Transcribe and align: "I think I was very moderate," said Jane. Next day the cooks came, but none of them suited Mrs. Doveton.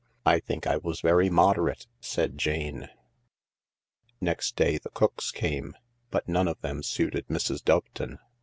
"I 0.25 0.39
think 0.39 0.65
I 0.65 0.77
was 0.77 0.99
very 1.01 1.29
moderate," 1.29 1.85
said 1.99 2.35
Jane. 2.35 2.89
Next 4.19 4.55
day 4.55 4.79
the 4.79 4.89
cooks 4.89 5.29
came, 5.29 5.75
but 6.09 6.27
none 6.27 6.47
of 6.47 6.59
them 6.61 6.81
suited 6.81 7.27
Mrs. 7.27 7.63
Doveton. 7.63 8.17